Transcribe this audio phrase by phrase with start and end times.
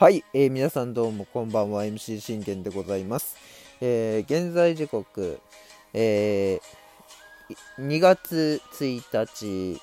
[0.00, 1.84] はい、えー皆さんどうもこんばんは。
[1.84, 3.36] MC 信玄でございます、
[3.82, 5.38] えー現在時刻、
[5.92, 9.78] えー2月1日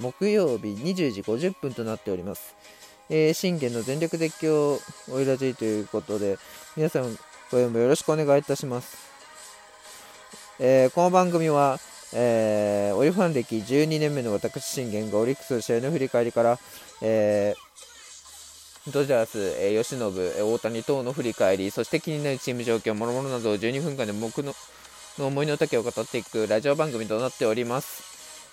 [0.00, 2.56] 木曜日20時50分となっております、
[3.08, 4.80] えー信玄の全力絶叫
[5.12, 6.38] オイラジーということで
[6.76, 7.16] 皆さん
[7.52, 8.96] ご縁もよろしくお願いいたします、
[10.58, 11.78] えーこの番組は
[12.12, 16.58] えーオリファン歴12年目の私信玄がオリックスの試合の振り返りから、
[17.00, 17.91] えー
[18.88, 24.54] ドジャース、えー、吉信、大谷等の振り返り、そして気になるチーム状況、もろもろなどを12分間で僕の
[25.18, 28.02] の思いの丈を語っていくラジオ番組となっております。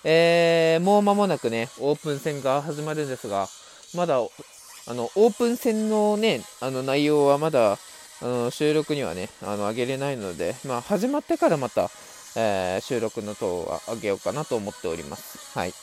[0.04, 3.48] えーもう間もなくね、オープン戦が始まるんですが、
[3.94, 7.78] まだ、あの、オープン戦のね、あの内容はまだ、あ
[8.24, 11.90] の収録にはね、あの、上げれないので、まあ、始まってからまた、
[12.36, 15.58] えー収録の等は上げようかなと思っております。
[15.58, 15.74] はい。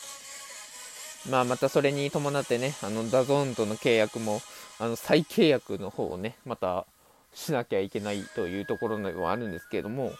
[1.26, 4.40] まあ、またそれに伴ってね、あの DAZN との契約も、
[4.78, 6.86] あの再契約の方をね、また
[7.34, 10.12] しなきゃいけないというところではあるんですけれども、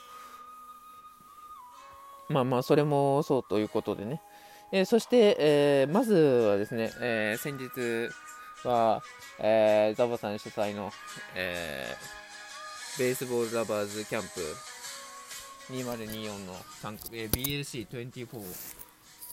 [2.29, 4.21] まあまあ、それもそうということでね、
[4.73, 8.11] えーそして、えーまずはですね、えー先日
[8.69, 9.03] は、
[9.39, 10.93] えザボさん主催の、
[11.35, 11.87] え
[12.99, 14.29] ベースボールラバーズキャンプ
[15.73, 16.55] 2024の、
[17.13, 18.78] えー BLC24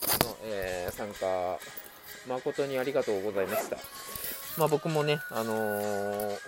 [0.02, 1.58] の、えー参加
[2.28, 3.76] 誠にありがとうございました。
[4.58, 6.38] まあ、僕もね、あのー、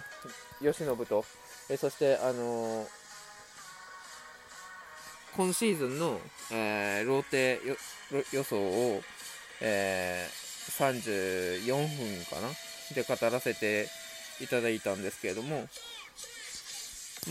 [0.60, 1.24] 吉信と、
[1.68, 2.86] えそして、あのー
[5.36, 7.76] 今シーズンの、えーローテよ
[8.32, 9.02] 予想を、
[9.60, 12.48] えー34分かな
[12.94, 13.88] で語らせて
[14.40, 15.66] いただいたんですけれども、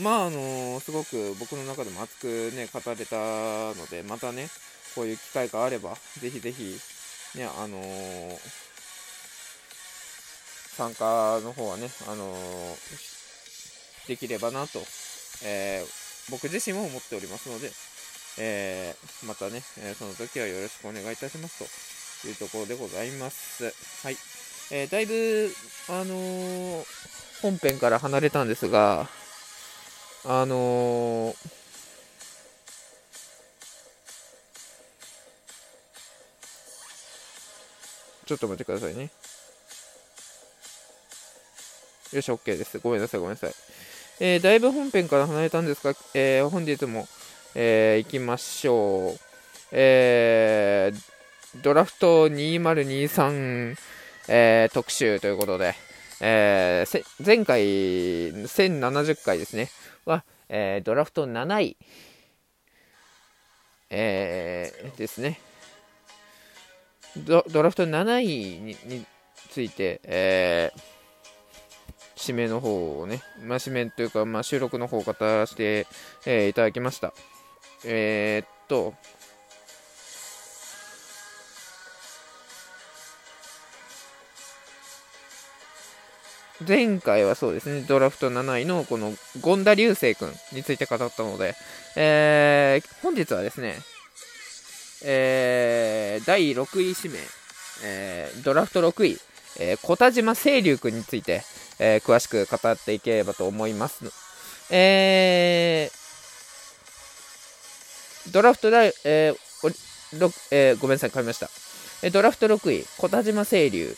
[0.02, 3.16] まああのすごく僕の中でも熱くね語れた
[3.74, 4.48] のでまたね
[4.94, 6.78] こういう機会があればぜひぜひ
[7.36, 7.78] ねあの
[10.76, 12.34] 参加の方はねあの
[14.06, 14.80] できればなと、
[15.44, 17.70] えー僕自身も思っておりますので、
[18.36, 18.94] え
[19.26, 23.64] またね、えその時はよろしくお願いいたしますというところでございます。
[24.04, 24.16] はい、
[24.70, 25.50] えーだいぶ
[25.88, 26.84] あの
[27.40, 29.08] 本編から離れたんですが
[30.26, 31.36] あのー
[38.28, 39.08] ちょっと待ってくださいね。
[42.12, 42.78] よし、OK です。
[42.78, 43.54] ごめんなさい、ごめんなさい。
[44.20, 47.08] えーだいぶ本編から離れたんですが、えー本日も、
[47.54, 49.18] えー行きましょう。
[49.72, 53.76] えードラフト2023、
[54.28, 55.74] えー特集ということで、
[56.20, 59.70] えー前回1070回ですね、
[60.04, 61.78] は、えードラフト7位、
[63.88, 65.40] えーですね。
[67.16, 69.06] ドドラフト7位にに
[69.50, 70.98] ついて、えー
[72.20, 75.86] 指名の方をね、まあ、指名というか、まあ、収録の方を語らせて、
[76.26, 77.12] えーいただきました。
[77.84, 78.92] えーっと、
[86.66, 91.54] 前回はそうですね、ドラフト7位のこの権田流星君について語ったので、
[91.96, 93.76] えー本日はですね、
[95.04, 97.18] えー第6位指名、
[97.84, 99.18] えードラフト6位、
[99.60, 101.42] えー小田島清流君について、
[101.78, 104.04] えー詳しく語っていければと思います。
[104.70, 105.98] えー
[108.32, 109.36] ドラフト第、えー
[110.50, 111.48] えーごめんなさい、噛みました。
[112.02, 113.96] えードラフト6位、小田島清流。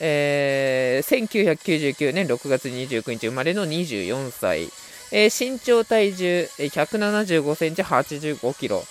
[0.00, 4.64] えー1999年6月29日生まれの24歳。
[5.12, 8.84] えー身長体重えー175センチ85キロ。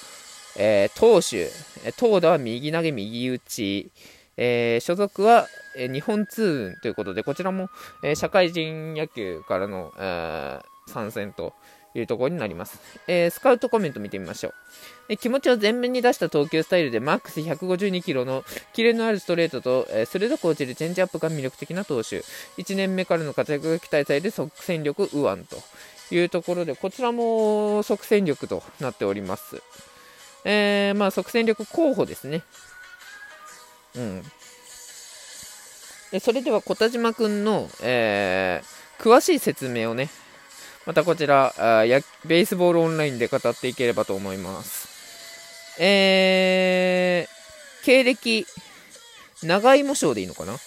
[0.57, 1.49] えー投手、
[1.93, 3.91] 投打は右投げ右打ち。
[4.37, 7.69] えー所属は、えー日本通運ということで、こちらも、
[8.03, 11.53] え社会人野球からの、え参戦と
[11.95, 12.79] いうところになります。
[13.07, 14.53] えスカウトコメント見てみましょう。
[15.09, 18.43] え気持ちを前面に出した投球スタイルでマックス152キロの
[18.73, 22.23] キレのあるストレートと、えー鋭く落ちるチェンジアップが魅力的な投手。
[22.57, 25.57] 1年目からの活躍が期待される即戦力右腕と
[26.11, 29.61] いうところで、こちらも即戦力となっております。
[30.45, 32.43] えーまあ即戦力候補ですね。
[33.95, 34.23] うん。
[36.11, 40.09] でそれでは小田島くんの、えー詳しい説明をね、
[40.85, 44.87] またこちら、あやベースボールオンラインで語っていければと思います。
[45.81, 48.45] えー、経歴、
[49.41, 50.57] 長芋賞でいいのかな？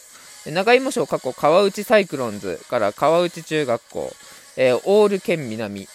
[0.53, 4.13] 長芋賞過去川内サイクロンズから川内中学校、
[4.57, 5.89] えーオール県南、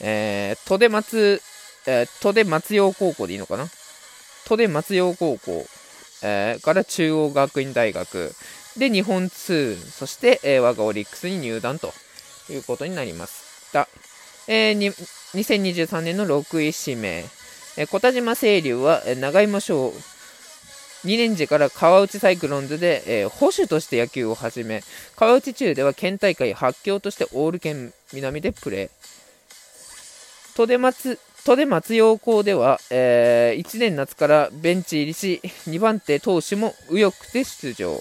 [0.00, 1.40] えー、戸出松、
[1.86, 3.68] えー、戸出松陽高校でいいのかな？
[4.46, 5.66] 戸出松陽高校、
[6.22, 8.34] えーから中央学院大学、
[8.76, 11.92] で、日本2、そして、えー、我がオリックスに入団と
[12.48, 13.88] いうことになりました。
[14.48, 14.92] えー、
[15.34, 17.24] 2023年の6位指名、
[17.76, 19.88] えー、小田島清流は、えー、長芋賞
[21.04, 24.82] 2年時から川内サイクロンズで、えー、保守として野球を始め、
[25.16, 28.90] 川内中では県大会発強としてオール県南でプレー。
[30.54, 38.00] 都出松都出松陽高では、えー、1年夏からベンチ入りし、2番手投手も右翼で出場。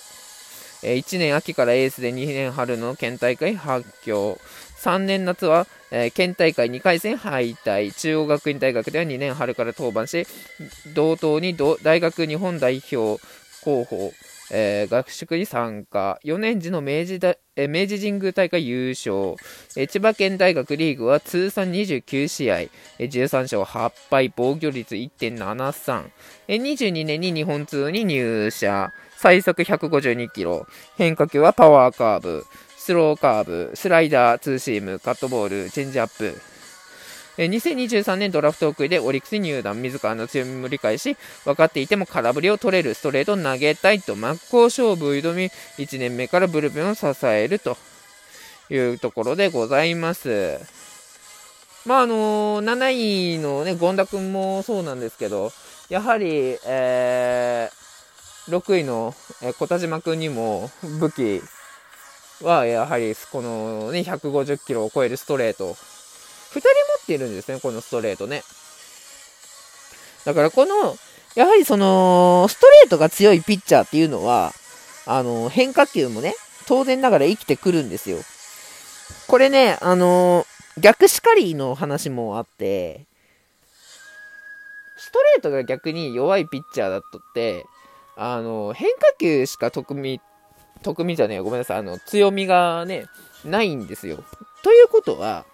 [0.83, 4.37] えー、1年秋からエースで2年春の県大会発強。
[4.77, 7.91] 3年夏は、えー、県大会2回戦敗退。
[7.93, 10.27] 中央学院大学では2年春から登板し、
[10.93, 13.19] 同等に大学日本代表
[13.63, 14.13] 候補。
[14.53, 19.35] えー、学宿に参加、4年時の明治だ、えー、明治神宮大会優勝、
[19.77, 26.09] えー、千葉県大学リーグは通算29試合、えー、13勝8敗、防御率1.73、
[26.49, 32.43] えー、22年に日本通運に入社、最速152キロ、変化球はパワーカーブ、
[32.77, 36.35] スローカーブ、スライダー、ツーシーム、カットボール、チェンジアップ、
[37.37, 47.77] え2023年ドラフト6位でオリックス入団、自らの強みも理解し、分かっていても空振りを取れるストレートを投げたいと真っ向勝負挑み、1年目からブルペンを支えると
[48.69, 50.59] いうところでございます。
[51.85, 55.51] まああのー、7位のね、権田君もそうなんですけど、
[55.89, 60.69] やはり、えー、6位の、え小田島君にも
[60.99, 61.41] 武器
[62.43, 65.75] は、やはりこのね、150キロを超えるストレート
[66.51, 68.43] 2人持ってるんですね、このストレートね。
[70.25, 70.95] だからこの、
[71.35, 74.53] やはりその、ストレートが強いピッチャーっていうのは、
[75.05, 76.35] あの、変化球もね、
[76.67, 78.17] 当然ながら生きてくるんですよ。
[79.27, 80.45] これね、あの、
[80.77, 83.05] 逆しかりの話もあって、
[84.97, 87.65] ストレートが逆に弱いピッチャーだっとって、
[88.15, 90.21] あの、変化球しか得み、
[90.83, 93.05] 得みじゃねえごめんなさい、あの、強みがね、
[93.43, 94.23] ないんですよ。
[94.63, 95.45] ということは、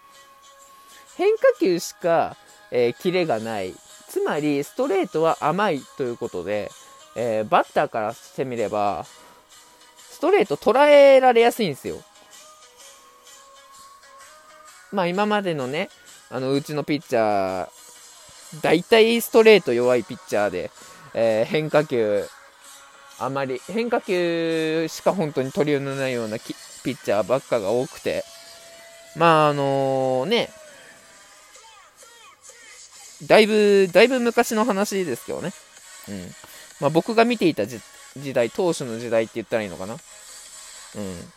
[1.18, 2.38] 変化球しか、
[2.72, 3.74] えー、キレがない。
[4.08, 6.72] つまり、ストレートは甘いということで、
[7.16, 9.06] えー、バッターからしてみれば、
[9.98, 11.98] ストレート捉えられやすいんですよ。
[14.92, 15.90] まあ今までのね、
[16.30, 17.70] あの、うちのピッチャー、
[18.62, 20.72] 大体ストレート弱いピッチャーで、
[21.14, 22.26] えー、変化球、
[23.20, 26.54] あまり、変化球しか本当に取り寄らないようなピ
[26.92, 28.24] ッチャーばっかが多くて、
[29.16, 30.50] まああの、ね、
[33.24, 35.54] だいぶ、だいぶ昔の話ですけどね。
[36.10, 36.36] うん。
[36.80, 37.82] まあ僕が見ていた時
[38.34, 39.94] 代、当初の時代って言ったらいいのかな。
[39.94, 41.32] うん。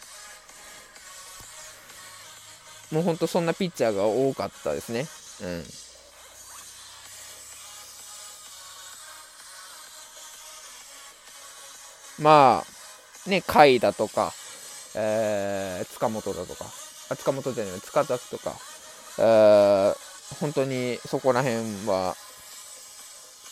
[2.92, 5.06] もうほんとそんなピッチャーが多かったですね。
[5.42, 5.64] うん。
[12.24, 12.62] ま
[13.26, 14.32] あ、ね、甲斐だとか、
[14.94, 16.66] えー、塚本だとか、
[17.08, 18.54] あ、塚本じゃない、塚田とか、
[19.18, 19.96] えー、
[20.38, 22.14] 本当にそこら辺は、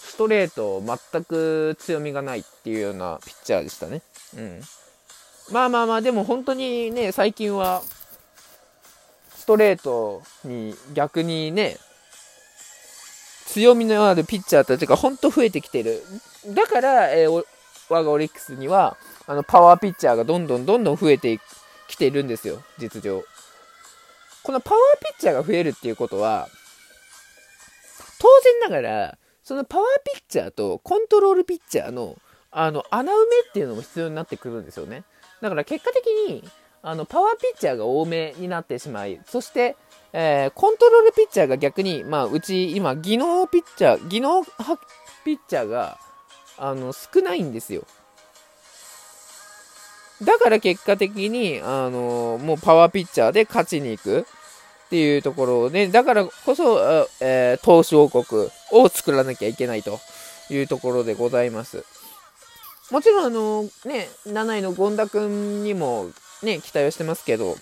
[0.08, 0.82] ストレート
[1.12, 4.02] 全く強みがないっていうようなピッチャーでしたね。
[4.36, 4.60] うん。
[5.50, 7.82] まあまあまあ、でも本当にね、最近は、
[9.36, 11.78] ストレートに逆にね、
[13.46, 16.02] 強みのあるピッチャーたちが本当増えてきてる。
[16.48, 17.44] だから、えー、
[17.88, 21.40] 我がオリックスには、あの、パワーピッチャーがどんどんどんどん増えて
[21.88, 23.24] きてるんですよ、実情。
[24.42, 26.48] このパワーピッチャーが増えるっていうことは、
[28.18, 32.16] 当然ながら、そのパワーピッチャーとコントロールピッチャーの、
[32.50, 35.04] あの、穴埋めっていうのも必要になってくるんですよね。
[35.40, 36.44] だから結果的に、
[36.82, 39.76] あの、パワーピッチャーが多めになってしまい、そして、
[40.12, 44.44] えー、コントロールピッチャーが逆に、まあ、うち、今、技能ピッチャー、技能
[45.24, 45.98] ピッチャーが、
[46.56, 47.84] あの、少ないんですよ。
[50.22, 54.26] だから結果的に、あのもうパワーピッチャーで勝ちに行く。
[54.88, 56.80] っていうところで、だからこそ、
[57.20, 60.00] えー、投資王国を作らなきゃいけないと
[60.48, 61.84] いうところでございます。
[62.90, 66.10] もちろん、あの、ね、7位の権田くんにも
[66.42, 67.58] ね、期待をしてますけど、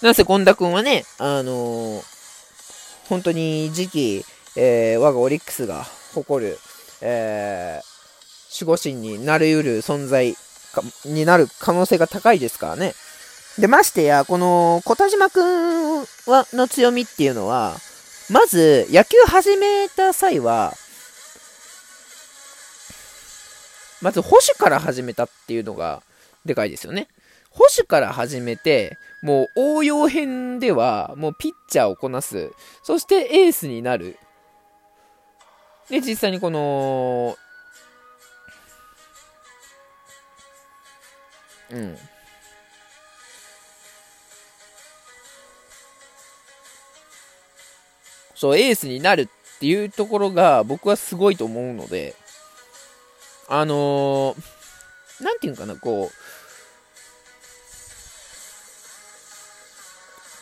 [0.00, 2.02] なんせ権田くんはね、あのー、
[3.10, 3.88] 本当に次
[4.22, 4.24] 期、
[4.56, 5.84] えー、我がオリックスが
[6.14, 6.58] 誇る、
[7.02, 10.34] えー、守護神になりうる存在
[11.04, 12.94] になる可能性が高いですからね。
[13.58, 17.76] で、ましてや、この、小田島くんは、の強みっていうのは、
[18.30, 20.74] まず、野球始めた際は、
[24.00, 26.02] まず保守から始めたっていうのが、
[26.44, 27.08] でかいですよね。
[27.50, 32.52] 保守から始めて、もう応用編では、もうピッチャーをこなす。
[32.84, 34.16] そしてエースになる。
[35.90, 37.36] で、実際にこの、
[41.70, 41.98] うん。
[48.38, 52.14] そう、エースになるっていうところが僕はすごいと思うので、
[53.48, 56.12] あのー、なんていうかな、こ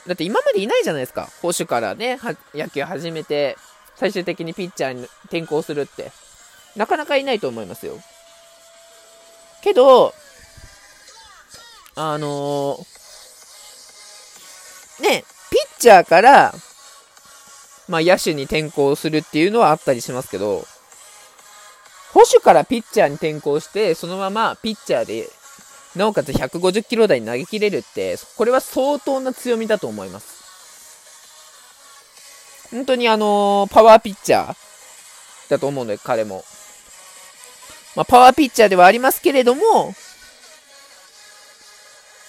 [0.04, 1.30] う、だって今までいないじゃないですか。
[1.40, 2.18] 保守からね、
[2.54, 3.56] 野球始めて、
[3.94, 6.12] 最終的にピッチャーに転向するって。
[6.76, 7.98] なかなかいないと思いますよ。
[9.62, 10.12] けど、
[11.94, 16.54] あのー、ね、ピッチャーから、
[17.88, 20.66] まあ、野手に転向するっていうのはあったりしますけど、
[22.12, 25.28] 捕手からピッチャーに転向して、そのままピッチャーで、
[25.94, 30.36] なおかつ150キロ台に投げ切れるって、これは相当な強みだと思います。
[32.70, 34.54] 本当にあのー、パワーピッチャー
[35.48, 36.44] だと思うので、彼も。
[37.94, 39.94] まあ、パワーピッチャーではありますけれども、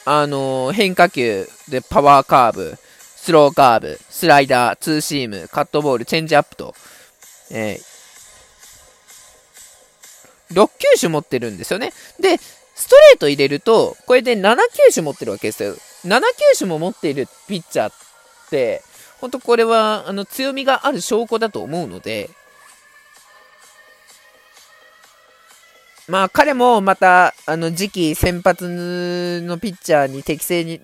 [0.06, 2.78] あのー、変化球でパワーカーブ、
[3.28, 6.74] スローカーブ、スライダー、ツーシーム、カットボール、チェンジアップと、
[7.52, 11.92] えー、6球種持ってるんですよね。
[12.22, 15.74] で、ストレート入れると、これで7球種持ってるわけですよ。
[16.06, 17.94] 7球種も持っているピッチャーっ
[18.50, 18.82] て、
[19.20, 22.30] 本当これは、あの、強みがある証拠だと思うので、
[26.08, 30.80] まあ彼もまた、あの次期先発のピッチャーに適正に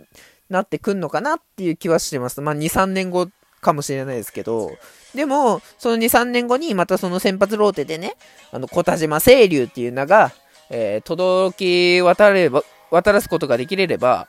[0.54, 2.40] なってくんのかなっていう気はしてます。
[2.40, 3.28] まあ2、3年後
[3.62, 4.72] かもしれないですけど、
[5.14, 8.16] でも、その2、3年後にまたその先発ローテでね、
[8.52, 10.32] あの、小田島清流っていう名が、
[10.70, 14.28] えー、届き渡れば、渡らすことができれば、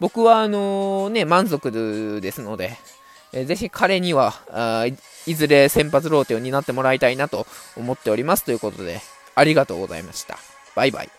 [0.00, 2.76] 僕はあのね、満足ですので、
[3.32, 4.86] えー、ぜひ彼にはあ
[5.26, 9.00] いずれ先発ローテを担ってもらいたいなと思っておりますということで、
[9.34, 10.38] ありがとうございました。
[10.74, 11.14] バイバイ。